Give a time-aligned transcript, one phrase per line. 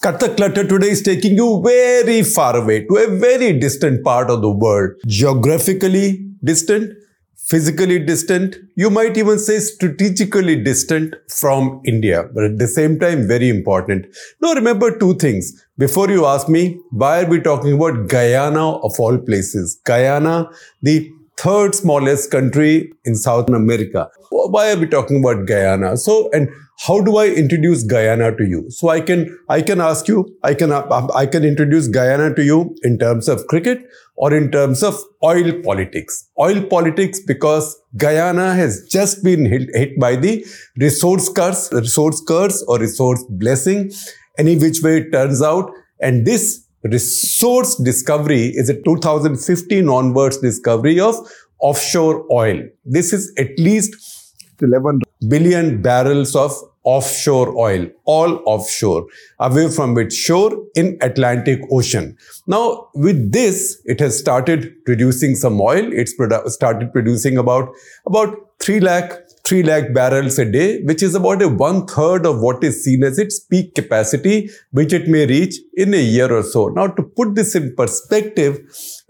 [0.00, 4.30] Cut the Clutter today is taking you very far away to a very distant part
[4.30, 4.92] of the world.
[5.08, 6.92] Geographically distant,
[7.34, 13.26] physically distant, you might even say strategically distant from India, but at the same time,
[13.26, 14.06] very important.
[14.40, 15.66] Now, remember two things.
[15.78, 19.80] Before you ask me, why are we talking about Guyana of all places?
[19.84, 20.48] Guyana,
[20.80, 24.08] the third smallest country in South America.
[24.30, 25.96] Why are we talking about Guyana?
[25.96, 26.48] So, and
[26.86, 28.70] how do I introduce Guyana to you?
[28.70, 32.76] So I can, I can ask you, I can, I can introduce Guyana to you
[32.82, 33.82] in terms of cricket
[34.14, 36.28] or in terms of oil politics.
[36.38, 40.46] Oil politics because Guyana has just been hit, hit by the
[40.78, 43.90] resource curse, resource curse or resource blessing,
[44.38, 45.70] any which way it turns out.
[46.00, 51.16] And this resource discovery is a 2015 onwards discovery of
[51.58, 52.62] offshore oil.
[52.84, 53.96] This is at least
[54.62, 56.52] 11 billion barrels of
[56.94, 59.06] offshore oil, all offshore,
[59.38, 62.16] away from its shore in Atlantic Ocean.
[62.46, 65.92] Now, with this, it has started producing some oil.
[65.92, 67.74] It's produ- started producing about,
[68.06, 69.12] about 3 lakh
[69.48, 73.02] 3 lakh barrels a day, which is about a one third of what is seen
[73.02, 76.68] as its peak capacity, which it may reach in a year or so.
[76.68, 78.58] Now, to put this in perspective,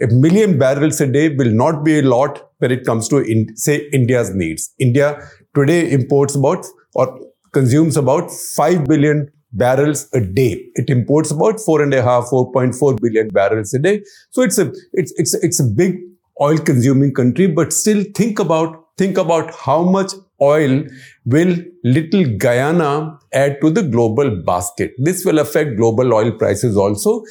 [0.01, 3.57] a million barrels a day will not be a lot when it comes to, in,
[3.57, 4.73] say, India's needs.
[4.79, 5.09] India
[5.57, 7.19] today imports about or
[7.53, 10.67] consumes about 5 billion barrels a day.
[10.75, 14.03] It imports about four and a half, 4.4 billion barrels a day.
[14.31, 15.99] So it's a, it's, it's, it's a big
[16.41, 20.85] oil consuming country, but still think about, think about how much oil
[21.25, 24.93] will little Guyana add to the global basket.
[24.99, 27.25] This will affect global oil prices also.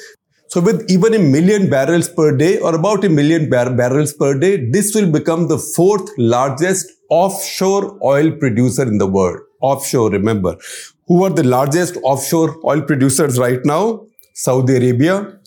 [0.49, 4.37] So with even a million barrels per day or about a million bar barrels per
[4.37, 9.39] day, this will become the fourth largest offshore oil producer in the world.
[9.61, 10.55] Offshore, remember.
[11.07, 14.05] Who are the largest offshore oil producers right now?
[14.33, 15.39] Saudi Arabia.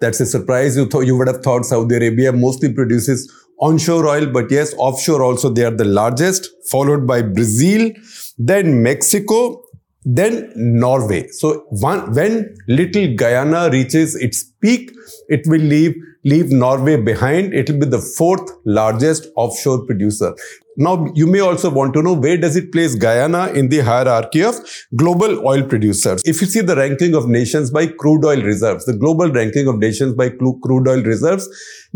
[0.00, 0.76] That's a surprise.
[0.76, 5.22] You thought you would have thought Saudi Arabia mostly produces onshore oil, but yes, offshore
[5.22, 7.90] also they are the largest, followed by Brazil,
[8.36, 9.62] then Mexico,
[10.04, 11.28] then Norway.
[11.28, 14.90] So one, when little Guyana reaches its peak,
[15.28, 15.94] it will leave,
[16.24, 17.54] leave Norway behind.
[17.54, 20.34] It will be the fourth largest offshore producer.
[20.76, 24.42] Now, you may also want to know where does it place Guyana in the hierarchy
[24.42, 24.56] of
[24.96, 26.22] global oil producers?
[26.24, 29.78] If you see the ranking of nations by crude oil reserves, the global ranking of
[29.78, 31.48] nations by crude oil reserves,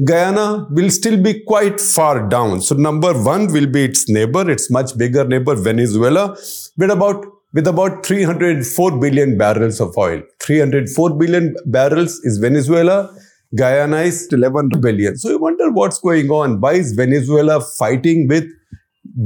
[0.05, 2.61] Guyana will still be quite far down.
[2.61, 6.37] So number one will be its neighbor, its much bigger neighbor, Venezuela,
[6.77, 10.23] with about with about 304 billion barrels of oil.
[10.43, 13.11] 304 billion barrels is Venezuela.
[13.57, 15.17] Guyana is 11 billion.
[15.17, 16.61] So you wonder what's going on.
[16.61, 18.45] Why is Venezuela fighting with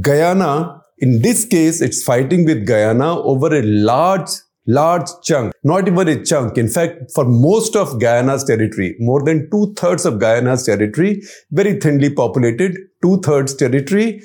[0.01, 0.81] Guyana?
[0.99, 4.31] In this case, it's fighting with Guyana over a large,
[4.67, 5.53] large chunk.
[5.65, 6.57] Not even a chunk.
[6.59, 11.81] In fact, for most of Guyana's territory, more than two thirds of Guyana's territory, very
[11.81, 14.23] thinly populated, two thirds territory,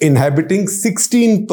[0.00, 1.46] inhabiting 16%.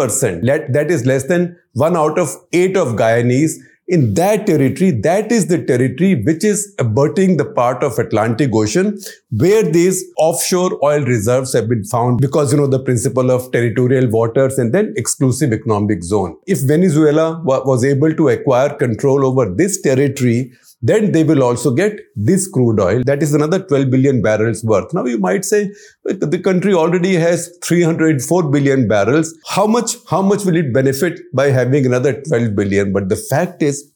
[0.74, 3.54] That is less than one out of eight of Guyanese
[3.88, 8.98] in that territory, that is the territory which is abutting the part of Atlantic Ocean
[9.32, 14.10] where these offshore oil reserves have been found because, you know, the principle of territorial
[14.10, 16.38] waters and then exclusive economic zone.
[16.46, 20.52] If Venezuela was able to acquire control over this territory,
[20.82, 23.02] then they will also get this crude oil.
[23.06, 24.94] That is another 12 billion barrels worth.
[24.94, 25.72] Now you might say
[26.06, 29.36] the country already has 304 billion barrels.
[29.48, 32.94] How much, how much will it benefit by having another 12 billion?
[32.94, 33.92] But the fact is,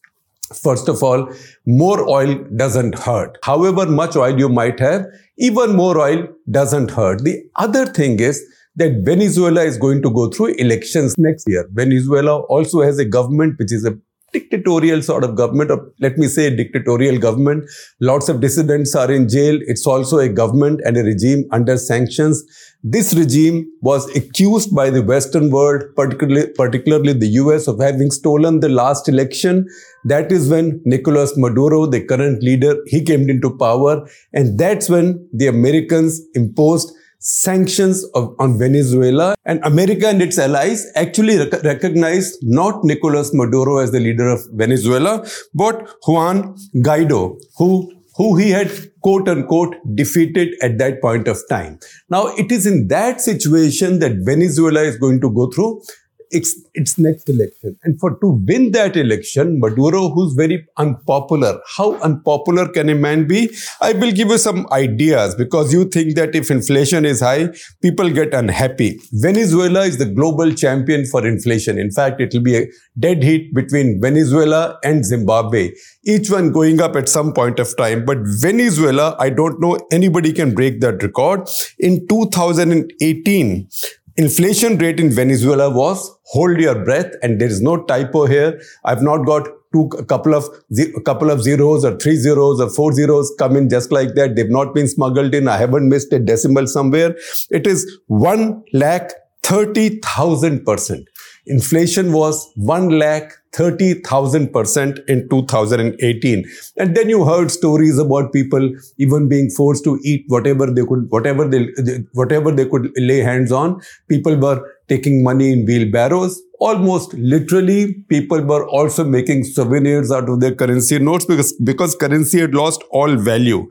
[0.54, 1.32] First of all,
[1.66, 3.38] more oil doesn't hurt.
[3.44, 5.06] However much oil you might have,
[5.38, 7.24] even more oil doesn't hurt.
[7.24, 8.44] The other thing is
[8.76, 11.68] that Venezuela is going to go through elections next year.
[11.72, 13.98] Venezuela also has a government which is a
[14.34, 17.70] dictatorial sort of government, or let me say dictatorial government.
[18.00, 19.60] Lots of dissidents are in jail.
[19.68, 22.44] It's also a government and a regime under sanctions.
[22.84, 28.60] This regime was accused by the Western world, particularly, particularly the US, of having stolen
[28.60, 29.68] the last election.
[30.06, 34.08] That is when Nicolas Maduro, the current leader, he came into power.
[34.34, 36.92] And that's when the Americans imposed
[37.22, 43.78] sanctions of, on Venezuela and America and its allies actually rec recognized not Nicolas Maduro
[43.78, 48.72] as the leader of Venezuela, but Juan Guaido, who who he had
[49.02, 51.80] quote unquote defeated at that point of time.
[52.10, 55.82] Now it is in that situation that Venezuela is going to go through
[56.32, 57.78] its, its next election.
[57.84, 63.28] And for to win that election, Maduro, who's very unpopular, how unpopular can a man
[63.28, 63.56] be?
[63.82, 67.50] I will give you some ideas because you think that if inflation is high,
[67.82, 69.00] people get unhappy.
[69.14, 71.78] Venezuela is the global champion for inflation.
[71.78, 72.68] In fact, it will be a
[73.00, 75.72] dead heat between Venezuela and Zimbabwe,
[76.06, 78.06] each one going up at some point of time.
[78.06, 81.48] But Venezuela, I don't know anybody can break that record.
[81.80, 83.70] In 2018,
[84.18, 88.62] inflation rate in Venezuela was hold your breath and there is no typo here.
[88.86, 90.46] I've not got two a couple of
[90.78, 94.36] a couple of zeros or three zeros or four zeros come in just like that.
[94.36, 95.48] They've not been smuggled in.
[95.48, 97.16] I haven't missed a decimal somewhere.
[97.50, 99.12] It is one lakh
[99.44, 101.08] thirty thousand percent.
[101.52, 106.46] Inflation was one lakh 30,000% in 2018.
[106.78, 111.08] And then you heard stories about people even being forced to eat whatever they could,
[111.10, 111.68] whatever they,
[112.14, 113.82] whatever they could lay hands on.
[114.08, 116.42] People were taking money in wheelbarrows.
[116.60, 122.40] Almost literally, people were also making souvenirs out of their currency notes because, because currency
[122.40, 123.70] had lost all value.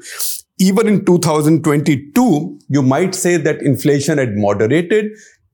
[0.59, 5.07] Even in 2022, you might say that inflation had moderated,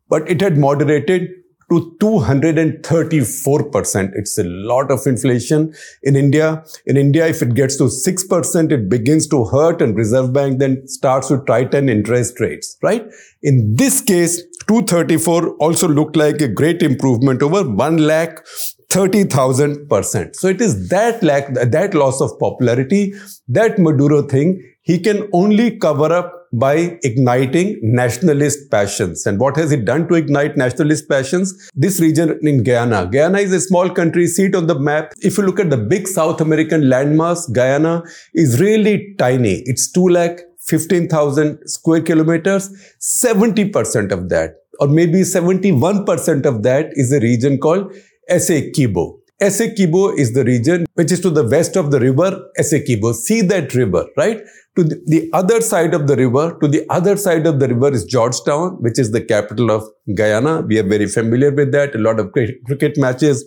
[0.09, 1.29] but it had moderated
[1.71, 4.11] to 234%.
[4.15, 6.65] It's a lot of inflation in India.
[6.87, 10.87] In India, if it gets to 6%, it begins to hurt and Reserve Bank then
[10.87, 13.05] starts to tighten interest rates, right?
[13.43, 18.45] In this case, 234 also looked like a great improvement over 1 lakh
[18.89, 20.37] 30,000%.
[20.37, 23.15] So it is that lack, that loss of popularity,
[23.49, 29.27] that Maduro thing, he can only cover up by igniting nationalist passions.
[29.27, 31.71] And what has it done to ignite nationalist passions?
[31.75, 33.07] This region in Guyana.
[33.13, 35.13] Guyana is a small country, seat on the map.
[35.21, 38.03] If you look at the big South American landmass, Guyana
[38.35, 39.63] is really tiny.
[39.67, 42.71] It's 2 lakh 15,000 square kilometers.
[43.01, 47.95] 70% of that, or maybe 71% of that is a region called
[48.31, 49.19] Essequibo.
[49.41, 53.13] Essequibo is the region which is to the west of the river Essequibo.
[53.15, 54.41] See that river, right?
[54.77, 57.93] To the, the, other side of the river, to the other side of the river
[57.93, 59.85] is Georgetown, which is the capital of
[60.15, 60.63] Guyana.
[60.63, 61.95] We are very familiar with that.
[61.95, 63.45] A lot of cricket matches,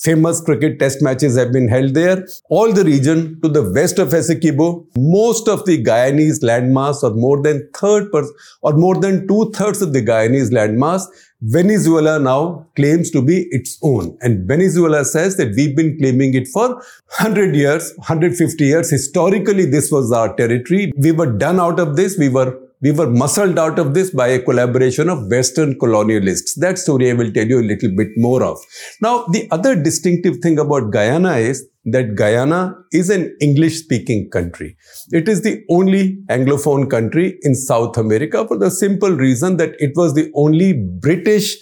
[0.00, 2.24] famous cricket test matches have been held there.
[2.48, 7.42] All the region to the west of Essequibo, most of the Guyanese landmass or more
[7.42, 8.24] than third per,
[8.62, 11.06] or more than two thirds of the Guyanese landmass
[11.44, 14.16] Venezuela now claims to be its own.
[14.20, 16.74] And Venezuela says that we've been claiming it for
[17.18, 18.90] 100 years, 150 years.
[18.90, 20.92] Historically, this was our territory.
[20.96, 22.16] We were done out of this.
[22.16, 26.54] We were we were muscled out of this by a collaboration of Western colonialists.
[26.56, 28.58] That story I will tell you a little bit more of.
[29.00, 34.76] Now, the other distinctive thing about Guyana is that Guyana is an English speaking country.
[35.10, 39.92] It is the only Anglophone country in South America for the simple reason that it
[39.94, 41.56] was the only British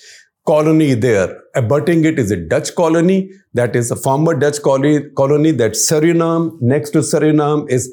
[0.46, 1.38] colony there.
[1.54, 6.56] Abutting it is a Dutch colony, that is a former Dutch colony, colony that Suriname.
[6.60, 7.92] Next to Suriname is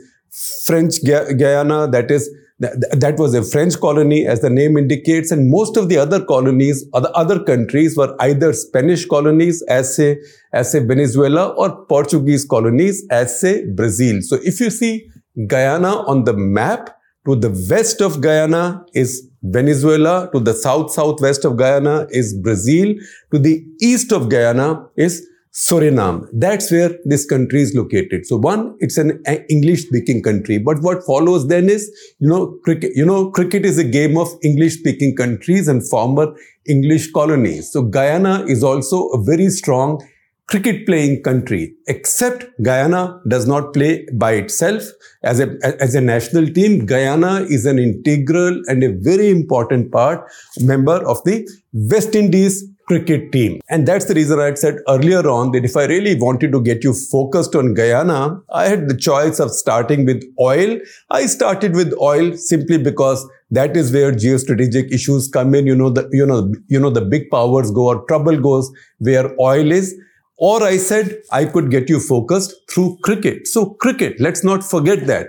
[0.66, 5.77] French Guiana, that is that was a French colony, as the name indicates, and most
[5.77, 10.18] of the other colonies or the other countries were either Spanish colonies, as say,
[10.54, 14.21] as say Venezuela, or Portuguese colonies, as say Brazil.
[14.21, 15.07] So if you see
[15.45, 21.44] Guyana on the map, to the west of Guyana is Venezuela, to the south southwest
[21.44, 22.95] of Guyana is Brazil,
[23.31, 25.27] to the east of Guyana is
[25.57, 26.27] Suriname.
[26.33, 28.27] That's where this country is located.
[28.27, 30.59] So one, it's an English speaking country.
[30.59, 31.89] But what follows then is,
[32.19, 36.27] you know, cricket, you know, cricket is a game of English speaking countries and former
[36.68, 37.71] English colonies.
[37.71, 40.00] So Guyana is also a very strong
[40.48, 44.83] cricket playing country, except Guyana does not play by itself
[45.23, 46.85] as a, as a national team.
[46.85, 50.23] Guyana is an integral and a very important part,
[50.59, 53.60] member of the West Indies cricket team.
[53.70, 56.62] And that's the reason I had said earlier on that if I really wanted to
[56.62, 60.80] get you focused on Guyana, I had the choice of starting with oil.
[61.12, 65.68] I started with oil simply because that is where geostrategic issues come in.
[65.68, 69.36] You know, the, you know, you know, the big powers go or trouble goes where
[69.40, 69.96] oil is.
[70.40, 73.48] Or I said I could get you focused through cricket.
[73.48, 75.28] So cricket, let's not forget that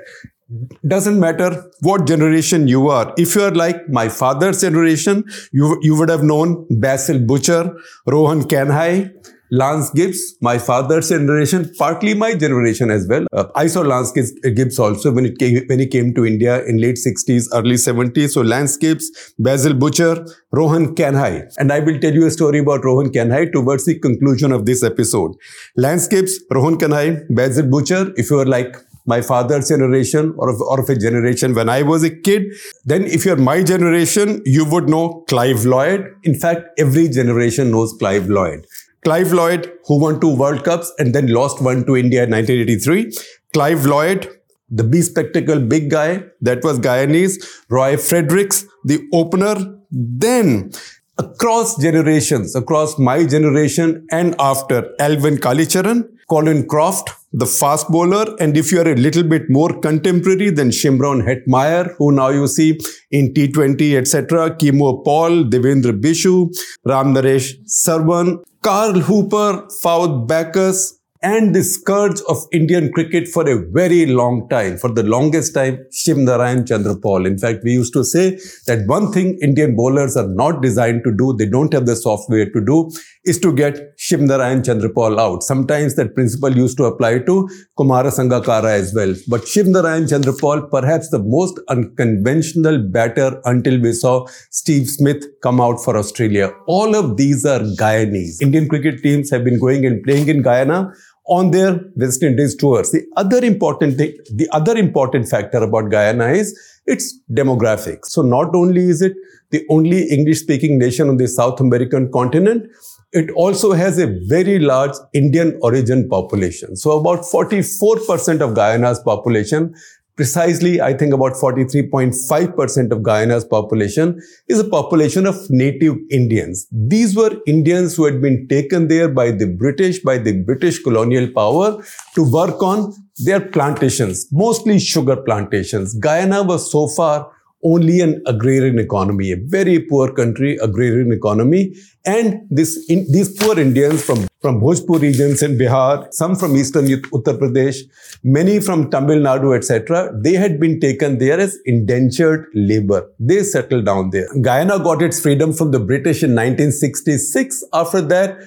[0.87, 3.12] doesn't matter what generation you are.
[3.17, 7.76] If you are like my father's generation, you, you would have known Basil Butcher,
[8.07, 9.12] Rohan Kanhai,
[9.50, 13.26] Lance Gibbs, my father's generation, partly my generation as well.
[13.33, 16.78] Uh, I saw Lance Gibbs also when it came, when he came to India in
[16.78, 18.31] late 60s, early 70s.
[18.31, 21.50] So Lance Gibbs, Basil Butcher, Rohan Kanhai.
[21.59, 24.83] And I will tell you a story about Rohan Kanhai towards the conclusion of this
[24.83, 25.33] episode.
[25.76, 28.76] Lance Gibbs, Rohan Kanhai, Basil Butcher, if you are like
[29.09, 32.45] my father's generation or of, or of a generation when I was a kid,
[32.85, 36.07] then if you're my generation, you would know Clive Lloyd.
[36.25, 38.67] In fact, every generation knows Clive Lloyd.
[39.05, 43.12] Clive Lloyd, who won two World Cups and then lost one to India in 1983.
[43.55, 44.29] Clive Lloyd,
[44.71, 47.37] the B spectacle big guy, that was Guyanese.
[47.71, 49.57] Roy Fredericks, the opener.
[49.91, 50.73] Then
[51.17, 58.35] across generations, across my generation and after, Alvin Kallicharran, Colin Croft, the fast bowler.
[58.40, 62.47] And if you are a little bit more contemporary, then Shimron Hetmyer, who now you
[62.47, 62.78] see
[63.11, 66.49] in T20, etc., Keemo Paul, Devendra Bishoo,
[66.85, 73.58] Ram Naresh Sarwan, Carl Hooper, Fouad Bacchus, and the scourge of Indian cricket for a
[73.73, 77.26] very long time, for the longest time, Shiv Narayan Chanderpaul.
[77.26, 81.12] In fact, we used to say that one thing Indian bowlers are not designed to
[81.12, 82.90] do, they don't have the software to do,
[83.28, 85.42] is to get Shiv Narayan Chanderpaul out.
[85.42, 89.14] Sometimes that principle used to apply to Kumara Sangakkara as well.
[89.28, 95.61] But Shiv Narayan Chanderpaul, perhaps the most unconventional batter until we saw Steve Smith come
[95.61, 96.50] out for Australia.
[96.66, 98.40] All of these are Guyanese.
[98.40, 100.92] Indian cricket teams have been going and playing in Guyana
[101.26, 102.90] on their West Indies tours.
[102.90, 108.06] The other important thing, the other important factor about Guyana is its demographics.
[108.06, 109.12] So not only is it
[109.50, 112.70] the only English speaking nation on the South American continent,
[113.12, 116.77] it also has a very large Indian origin population.
[116.77, 119.75] So about 44% of Guyana's population
[120.17, 126.67] precisely, I think about 43.5% of Guyana's population is a population of native Indians.
[126.73, 131.31] These were Indians who had been taken there by the British, by the British colonial
[131.33, 131.81] power
[132.17, 132.93] to work on
[133.25, 135.95] their plantations, mostly sugar plantations.
[135.95, 137.31] Guyana was so far
[137.65, 141.75] only an agrarian economy, a very poor country, agrarian economy.
[142.07, 146.87] And this, in, these poor Indians from, from Bhojpur regions in Bihar, some from eastern
[146.87, 147.79] Uttar Pradesh,
[148.23, 153.11] many from Tamil Nadu, etc., they had been taken there as indentured labor.
[153.19, 154.29] They settled down there.
[154.41, 157.65] Guyana got its freedom from the British in 1966.
[157.73, 158.38] After that,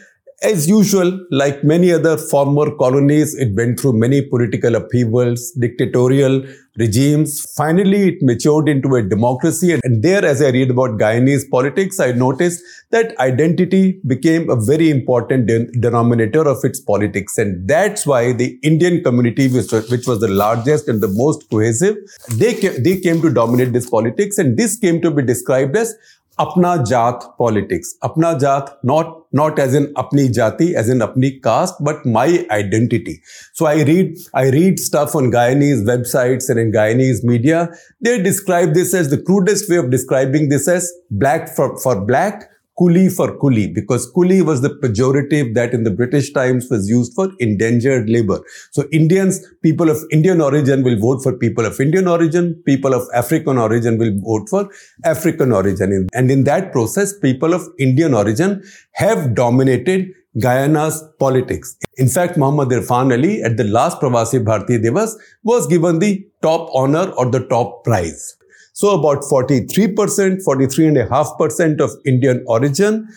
[0.44, 6.44] as usual, like many other former colonies, it went through many political upheavals, dictatorial
[6.80, 7.42] regimes.
[7.56, 9.78] Finally, it matured into a democracy.
[9.84, 14.90] And there, as I read about Guyanese politics, I noticed that identity became a very
[14.90, 17.38] important de denominator of its politics.
[17.38, 21.50] And that's why the Indian community, which was, which was the largest and the most
[21.52, 21.98] cohesive,
[22.32, 24.40] they came, they came to dominate this politics.
[24.40, 25.94] And this came to be described as
[26.40, 27.96] apna jat politics.
[28.04, 33.22] Apna jat, not, not as in apni jati, as in apni caste, but my identity.
[33.54, 37.70] So I read, I read stuff on Guyanese websites and in Guyanese media.
[38.02, 43.12] They describe this as the crudest way of describing this as black for black, coolie
[43.16, 47.32] for coolie because coolie was the pejorative that in the British times was used for
[47.40, 48.40] indentured labor.
[48.72, 53.08] So Indians, people of Indian origin will vote for people of Indian origin, people of
[53.14, 54.70] African origin will vote for
[55.04, 56.08] African origin.
[56.14, 58.64] And in that process, people of Indian origin
[58.94, 60.10] have dominated
[60.40, 61.76] Guyana's politics.
[61.98, 66.70] In fact, Muhammad Irfaan Ali at the last Pravasi Bharatiya Divas was given the top
[66.74, 68.38] honor or the top prize.
[68.82, 73.08] So about 43%, 43.5% of Indian origin.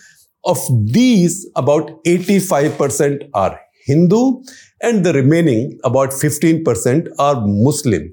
[0.45, 0.59] Of
[0.93, 4.43] these, about 85% are Hindu
[4.83, 8.13] and the remaining, about 15% are Muslim.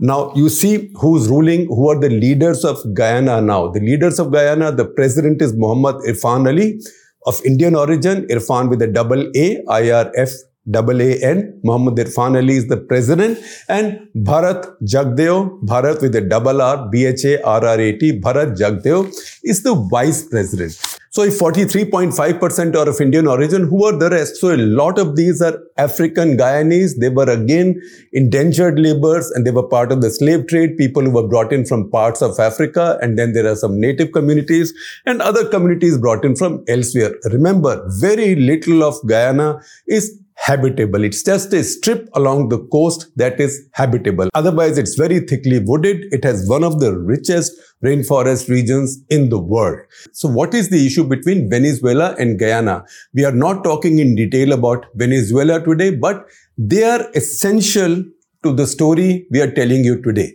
[0.00, 3.68] Now, you see who's ruling, who are the leaders of Guyana now.
[3.68, 6.80] The leaders of Guyana, the president is Muhammad Irfaan Ali
[7.24, 10.32] of Indian origin, Irfaan with a double A, IRF
[10.68, 11.60] double A N.
[11.62, 13.38] Muhammad Irfaan Ali is the president
[13.68, 19.06] and Bharrat Jagdeo, Bharrat with a double R, B-H-A-R-R-A-T, Bharrat Jagdeo
[19.42, 20.72] is the vice president.
[21.12, 24.36] So if 43.5% are of Indian origin, who are the rest?
[24.36, 27.00] So a lot of these are African Guyanese.
[27.00, 31.10] They were again indentured laborers and they were part of the slave trade, people who
[31.10, 32.96] were brought in from parts of Africa.
[33.02, 34.72] And then there are some native communities
[35.04, 37.16] and other communities brought in from elsewhere.
[37.24, 41.04] Remember, very little of Guyana is habitable.
[41.04, 44.28] It's just a strip along the coast that is habitable.
[44.34, 46.06] Otherwise, it's very thickly wooded.
[46.12, 47.52] It has one of the richest
[47.84, 49.78] rainforest regions in the world.
[50.12, 52.84] So what is the issue between Venezuela and Guyana?
[53.14, 58.02] We are not talking in detail about Venezuela today, but they are essential
[58.42, 60.34] to the story we are telling you today.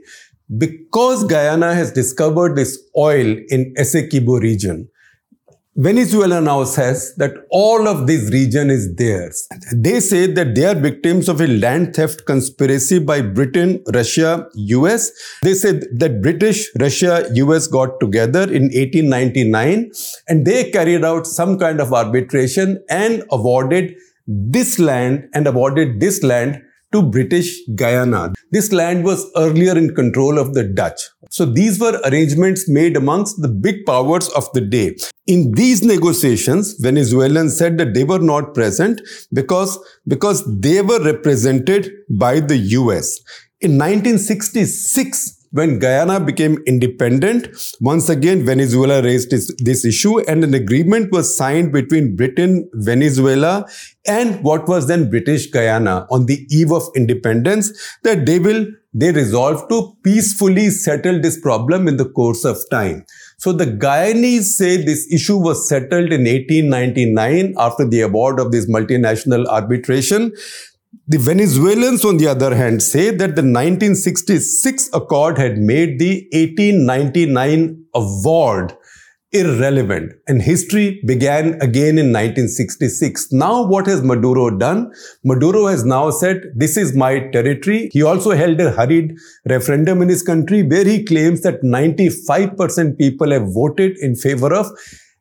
[0.58, 4.88] Because Guyana has discovered this oil in Essequibo region,
[5.78, 9.46] Venezuela now says that all of this region is theirs.
[9.74, 15.12] They say that they are victims of a land theft conspiracy by Britain, Russia, US.
[15.44, 19.92] They said that British, Russia, US got together in 1899
[20.30, 23.96] and they carried out some kind of arbitration and awarded
[24.28, 26.62] this land and awarded this land
[26.96, 28.34] to British Guyana.
[28.52, 31.02] This land was earlier in control of the Dutch.
[31.30, 34.96] So these were arrangements made amongst the big powers of the day.
[35.28, 39.02] In these negotiations, Venezuelans said that they were not present
[39.34, 43.20] because, because they were represented by the US.
[43.60, 47.48] In 1966, when Guyana became independent,
[47.80, 53.66] once again Venezuela raised this, this, issue and an agreement was signed between Britain, Venezuela
[54.06, 57.72] and what was then British Guyana on the eve of independence
[58.04, 63.06] that they will, they resolved to peacefully settle this problem in the course of time.
[63.38, 68.70] So the Guyanese say this issue was settled in 1899 after the award of this
[68.70, 70.34] multinational arbitration.
[71.08, 77.86] The Venezuelans, on the other hand, say that the 1966 accord had made the 1899
[77.94, 78.76] award
[79.32, 83.32] irrelevant and history began again in 1966.
[83.32, 84.94] Now what has Maduro done?
[85.24, 87.90] Maduro has now said, this is my territory.
[87.92, 89.18] He also held a hurried
[89.50, 94.68] referendum in his country where he claims that 95% people have voted in favor of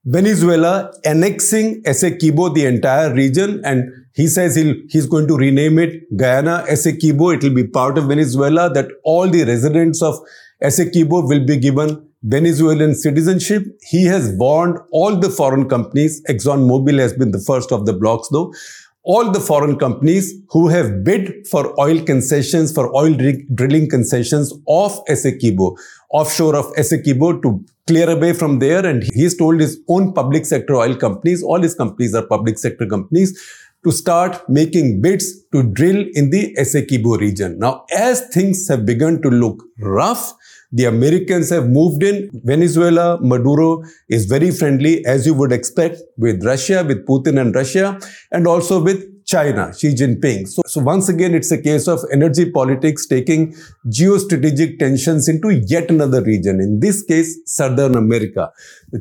[0.05, 6.17] Venezuela annexing Essequibo, the entire region, and he says he'll, he's going to rename it
[6.17, 7.35] Guyana Essequibo.
[7.35, 10.19] It will be part of Venezuela, that all the residents of
[10.63, 13.65] Essequibo will be given Venezuelan citizenship.
[13.83, 16.23] He has warned all the foreign companies.
[16.29, 18.55] ExxonMobil has been the first of the blocks though.
[19.03, 23.15] All the foreign companies who have bid for oil concessions, for oil
[23.55, 25.77] drilling concessions off Essequibo,
[26.11, 28.87] offshore of Essequibo to clear away from there.
[28.87, 32.87] And he's told his own public sector oil companies, all his companies are public sector
[32.87, 33.39] companies,
[33.85, 37.59] to start making bids to drill in the Essequibo region.
[37.59, 40.33] Now, as things have begun to look rough,
[40.73, 42.31] the Americans have moved in.
[42.43, 48.01] Venezuela, Maduro is very friendly, as you would expect, with Russia, with Putin and Russia,
[48.33, 50.47] and also with China, Xi Jinping.
[50.49, 53.55] So, so once again, it's a case of energy politics taking
[53.89, 56.61] geostrategic tensions into yet another region.
[56.61, 58.53] In this case, Southern America.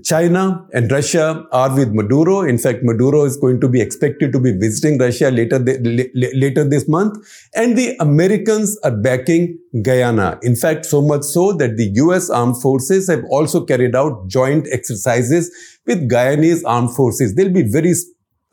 [0.03, 2.41] China and Russia are with Maduro.
[2.41, 6.63] In fact, Maduro is going to be expected to be visiting Russia later, the, later
[6.63, 7.17] this month.
[7.53, 10.39] And the Americans are backing Guyana.
[10.41, 14.67] In fact, so much so that the US armed forces have also carried out joint
[14.71, 15.51] exercises
[15.85, 17.35] with Guyanese armed forces.
[17.35, 17.93] They'll be very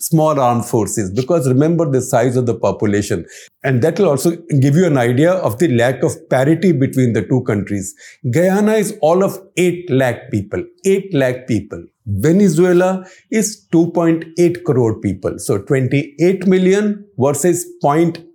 [0.00, 3.24] small armed forces because remember the size of the population.
[3.62, 7.22] And that will also give you an idea of the lack of parity between the
[7.22, 7.94] two countries.
[8.30, 10.64] Guyana is all of 8 lakh people.
[10.84, 11.84] 8 lakh people.
[12.06, 15.38] Venezuela is 2.8 crore people.
[15.38, 17.66] So 28 million versus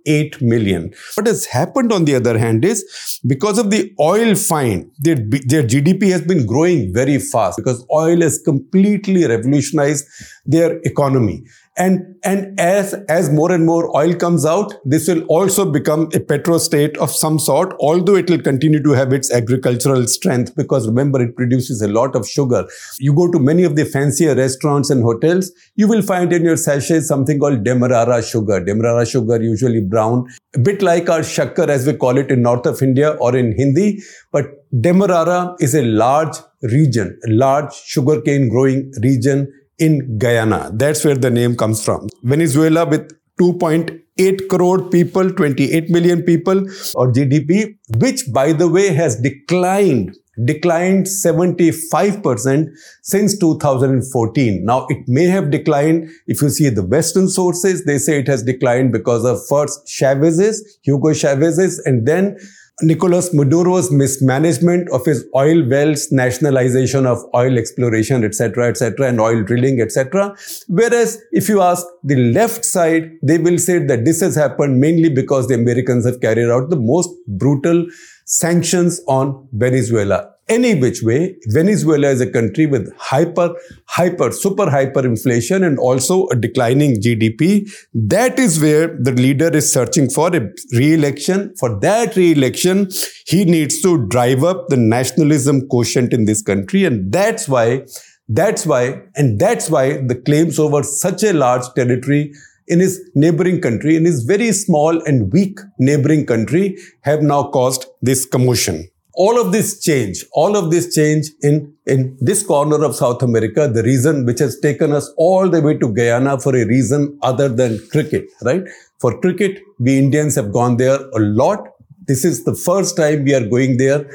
[0.06, 0.92] 0.8 million.
[1.14, 2.84] What has happened on the other hand is
[3.26, 8.20] because of the oil find, their, their GDP has been growing very fast because oil
[8.20, 10.06] has completely revolutionized
[10.44, 11.44] their economy.
[11.78, 16.20] And, and as, as more and more oil comes out, this will also become a
[16.20, 21.20] petrostate of some sort, although it will continue to have its agricultural strength because remember,
[21.22, 22.66] it produces a lot of sugar.
[22.98, 26.56] You go to many of the fancier restaurants and hotels, you will find in your
[26.56, 28.64] sachet something called Demerara sugar.
[28.64, 32.66] Demerara sugar, usually brown, a bit like our shakkar as we call it in north
[32.72, 33.88] of India or in Hindi.
[34.32, 34.50] But
[34.86, 36.36] Demerara is a large
[36.78, 39.46] region, a large sugarcane growing region
[39.78, 40.70] in Guyana.
[40.74, 42.08] That's where the name comes from.
[42.22, 46.60] Venezuela with 2.8 crore people, 28 million people
[46.94, 52.68] or GDP, which by the way has declined declined 75%
[53.02, 54.64] since 2014.
[54.64, 56.10] Now, it may have declined.
[56.26, 60.78] If you see the Western sources, they say it has declined because of first Chavez's,
[60.82, 62.36] Hugo Chavez's, and then
[62.82, 69.42] Nicolas Maduro's mismanagement of his oil wells, nationalization of oil exploration, etc., etc., and oil
[69.42, 70.36] drilling, etc.
[70.68, 75.08] Whereas if you ask the left side, they will say that this has happened mainly
[75.08, 77.86] because the Americans have carried out the most brutal
[78.26, 83.54] sanctions on Venezuela any which way, Venezuela is a country with hyper,
[83.86, 87.68] hyper, super hyper inflation and also a declining GDP.
[87.92, 91.54] That is where the leader is searching for a re-election.
[91.58, 92.90] For that re-election,
[93.26, 96.84] he needs to drive up the nationalism quotient in this country.
[96.84, 97.86] And that's why,
[98.28, 102.32] that's why, and that's why the claims over such a large territory
[102.68, 107.86] in his neighboring country, in his very small and weak neighboring country, have now caused
[108.02, 112.94] this commotion all of this change, all of this change in, in this corner of
[112.94, 116.66] South America, the reason which has taken us all the way to Guyana for a
[116.66, 118.62] reason other than cricket, right?
[119.00, 121.66] For cricket, we Indians have gone there a lot.
[122.06, 124.06] This is the first time we are going there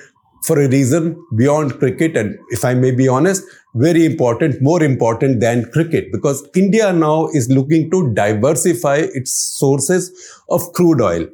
[0.44, 2.18] for a reason beyond cricket.
[2.18, 3.44] And if I may be honest,
[3.76, 10.12] very important, more important than cricket because India now is looking to diversify its sources
[10.50, 11.28] of crude oil.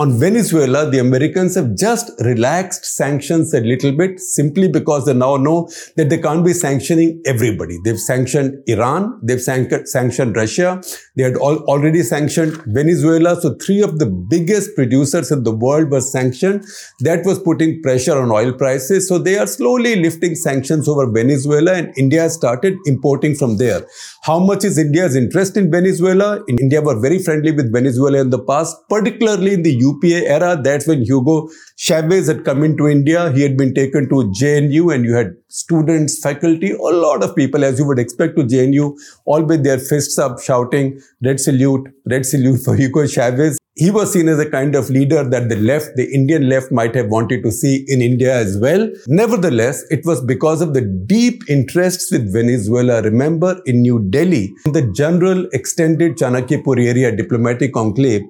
[0.00, 5.36] On Venezuela, the Americans have just relaxed sanctions a little bit simply because they now
[5.36, 7.76] know that they can't be sanctioning everybody.
[7.84, 10.80] They've sanctioned Iran, they've sanctioned Russia,
[11.16, 13.38] they had already sanctioned Venezuela.
[13.42, 16.64] So three of the biggest producers in the world were sanctioned.
[17.00, 19.06] That was putting pressure on oil prices.
[19.06, 23.86] So they are slowly lifting sanctions over Venezuela and India started importing from there.
[24.22, 26.44] How much is India's interest in Venezuela?
[26.46, 30.60] In India were very friendly with Venezuela in the past, particularly in the UPA era.
[30.62, 33.32] That's when Hugo Chavez had come into India.
[33.32, 37.64] He had been taken to JNU and you had students, faculty, a lot of people,
[37.64, 42.26] as you would expect to JNU, all with their fists up shouting, red salute, red
[42.26, 45.96] salute for Hugo Chavez he was seen as a kind of leader that the left,
[45.96, 48.86] the Indian left might have wanted to see in India as well.
[49.06, 53.00] Nevertheless, it was because of the deep interests with Venezuela.
[53.00, 58.20] Remember in New Delhi, in the general extended Chanakyapuri area diplomatic enclave,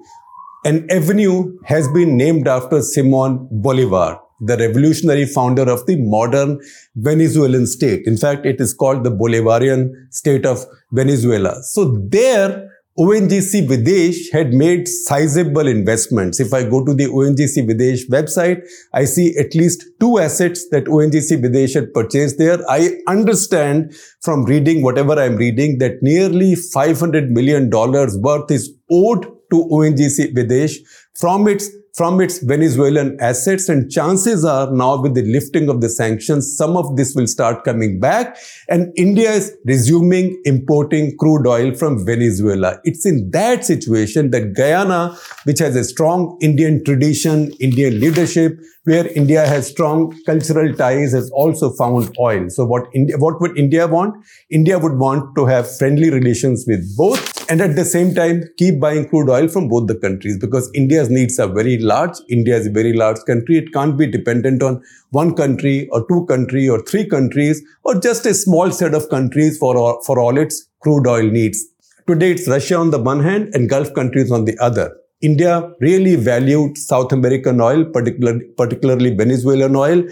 [0.64, 6.60] an avenue has been named after Simon Bolivar, the revolutionary founder of the modern
[6.94, 8.06] Venezuelan state.
[8.06, 11.60] In fact, it is called the Bolivarian state of Venezuela.
[11.64, 16.40] So there, ONGC Videsh had made sizable investments.
[16.40, 20.86] If I go to the ONGC Videsh website, I see at least two assets that
[20.86, 22.58] ONGC Videsh had purchased there.
[22.68, 29.68] I understand from reading whatever I'm reading that nearly $500 million worth is owed to
[29.70, 30.74] ONGC Videsh
[31.14, 35.88] from its from its Venezuelan assets and chances are now with the lifting of the
[35.88, 38.36] sanctions, some of this will start coming back
[38.68, 42.80] and India is resuming importing crude oil from Venezuela.
[42.84, 49.06] It's in that situation that Guyana, which has a strong Indian tradition, Indian leadership, where
[49.08, 52.48] India has strong cultural ties, has also found oil.
[52.48, 54.14] So what India, what would India want?
[54.50, 58.78] India would want to have friendly relations with both and at the same time keep
[58.78, 62.16] buying crude oil from both the countries because India's needs are very large.
[62.28, 63.58] India is a very large country.
[63.58, 68.24] It can't be dependent on one country or two country or three countries or just
[68.24, 71.66] a small set of countries for all, for all its crude oil needs.
[72.06, 74.96] Today it's Russia on the one hand and Gulf countries on the other.
[75.20, 80.04] India really valued South American oil, particularly, particularly Venezuelan oil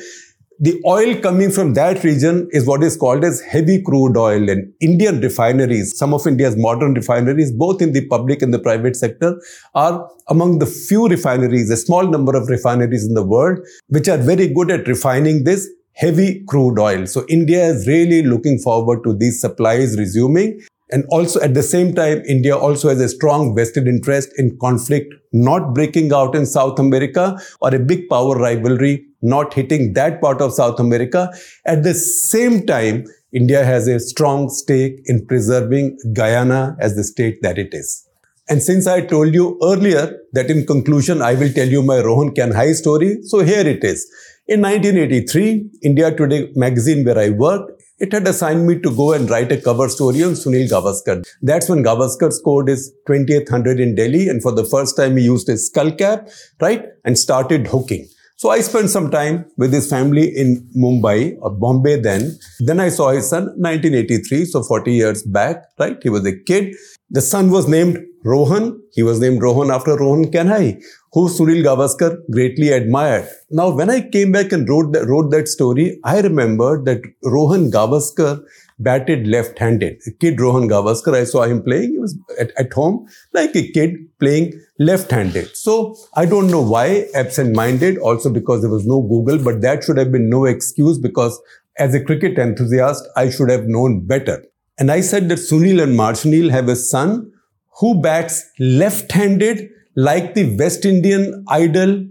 [0.61, 4.73] the oil coming from that region is what is called as heavy crude oil and
[4.81, 9.41] Indian refineries, some of India's modern refineries, both in the public and the private sector,
[9.77, 14.19] are among the few refineries, a small number of refineries in the world, which are
[14.19, 17.07] very good at refining this heavy crude oil.
[17.07, 20.61] So India is really looking forward to these supplies resuming.
[20.91, 25.13] And also at the same time, India also has a strong vested interest in conflict
[25.33, 30.41] not breaking out in South America or a big power rivalry not hitting that part
[30.41, 31.31] of South America.
[31.67, 37.43] At the same time, India has a strong stake in preserving Guyana as the state
[37.43, 38.07] that it is.
[38.49, 42.35] And since I told you earlier that in conclusion, I will tell you my Rohan
[42.35, 44.11] Kanhai story, so here it is.
[44.47, 49.29] In 1983, India Today magazine where I worked it had assigned me to go and
[49.29, 51.25] write a cover story on Sunil Gavaskar.
[51.43, 55.25] That's when Gavaskar scored his 20th 100 in Delhi and for the first time he
[55.25, 56.29] used his skull cap,
[56.61, 58.09] right, and started hooking.
[58.37, 62.39] So I spent some time with his family in Mumbai or Bombay then.
[62.61, 65.99] Then I saw his son 1983, so 40 years back, right?
[66.01, 66.77] He was a kid.
[67.11, 68.81] The son was named Rohan.
[68.93, 70.81] He was named Rohan after Rohan Kanhai,
[71.13, 73.29] who Sunil Gavaskar greatly admired.
[73.51, 77.71] Now, when I came back and wrote that, wrote that story, I remembered that Rohan
[77.71, 78.45] Gavaskar
[78.79, 80.01] batted left-handed.
[80.21, 81.93] Kid Rohan Gavaskar, I saw him playing.
[81.93, 85.57] He was at, at home like a kid playing left-handed.
[85.57, 89.97] So I don't know why absent-minded, also because there was no Google, but that should
[89.97, 91.41] have been no excuse because
[91.79, 94.45] as a cricket enthusiast, I should have known better.
[94.79, 97.33] And I said that Sunil and Marshniil have a son
[97.81, 99.71] who bats left-handed
[100.07, 102.05] like the West Indian idol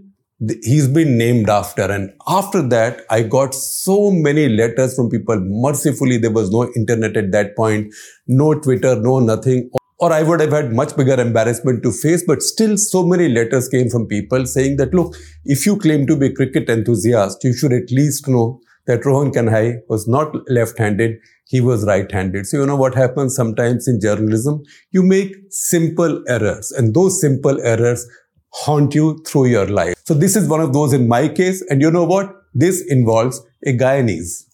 [0.62, 1.82] he's been named after.
[1.82, 5.40] And after that, I got so many letters from people.
[5.40, 7.94] Mercifully, there was no internet at that point,
[8.26, 9.70] no Twitter, no nothing.
[10.00, 13.68] Or I would have had much bigger embarrassment to face, but still so many letters
[13.68, 17.54] came from people saying that, look, if you claim to be a cricket enthusiast, you
[17.54, 21.16] should at least know that Rohan Kanhai was not left-handed,
[21.48, 22.46] he was right-handed.
[22.46, 24.62] So you know what happens sometimes in journalism?
[24.90, 28.06] You make simple errors and those simple errors
[28.52, 29.94] haunt you through your life.
[30.04, 31.62] So this is one of those in my case.
[31.70, 32.34] And you know what?
[32.54, 34.44] This involves a Guyanese.